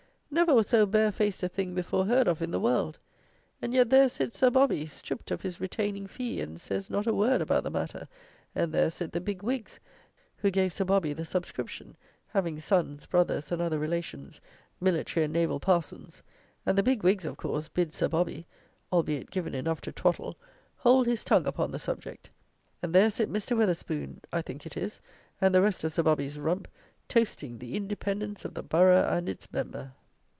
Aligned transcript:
Never 0.33 0.55
was 0.55 0.67
so 0.69 0.85
barefaced 0.85 1.43
a 1.43 1.49
thing 1.49 1.75
before 1.75 2.05
heard 2.05 2.25
of 2.25 2.41
in 2.41 2.51
the 2.51 2.59
world. 2.59 2.97
And 3.61 3.73
yet 3.73 3.89
there 3.89 4.07
sits 4.07 4.37
Sir 4.39 4.49
Bobby, 4.49 4.85
stripped 4.85 5.29
of 5.29 5.41
his 5.41 5.59
"retaining 5.59 6.07
fee," 6.07 6.39
and 6.39 6.59
says 6.59 6.89
not 6.89 7.05
a 7.05 7.13
word 7.13 7.41
about 7.41 7.63
the 7.65 7.69
matter; 7.69 8.07
and 8.55 8.71
there 8.71 8.89
sit 8.89 9.11
the 9.11 9.19
big 9.19 9.43
Whigs, 9.43 9.81
who 10.37 10.49
gave 10.49 10.71
Sir 10.71 10.85
Bobby 10.85 11.11
the 11.11 11.25
subscription, 11.25 11.97
having 12.27 12.61
sons, 12.61 13.05
brothers, 13.05 13.51
and 13.51 13.61
other 13.61 13.77
relations, 13.77 14.39
military 14.79 15.25
and 15.25 15.33
naval 15.33 15.59
parsons, 15.59 16.23
and 16.65 16.77
the 16.77 16.81
big 16.81 17.03
Whigs, 17.03 17.25
of 17.25 17.35
course, 17.35 17.67
bid 17.67 17.91
Sir 17.91 18.07
Bobby 18.07 18.47
(albeit 18.93 19.31
given 19.31 19.53
enough 19.53 19.81
to 19.81 19.91
twattle) 19.91 20.35
hold 20.77 21.07
his 21.07 21.25
tongue 21.25 21.45
upon 21.45 21.71
the 21.71 21.77
subject; 21.77 22.29
and 22.81 22.95
there 22.95 23.09
sit 23.11 23.29
Mr. 23.29 23.57
Wetherspoon 23.57 24.21
(I 24.31 24.41
think 24.41 24.65
it 24.65 24.77
is), 24.77 25.01
and 25.41 25.53
the 25.53 25.61
rest 25.61 25.83
of 25.83 25.91
Sir 25.91 26.03
Bobby's 26.03 26.39
Rump, 26.39 26.69
toasting 27.09 27.57
"the 27.57 27.75
independence 27.75 28.45
of 28.45 28.53
the 28.53 28.63
Borough 28.63 29.09
and 29.09 29.27
its 29.27 29.51
member!" 29.51 29.91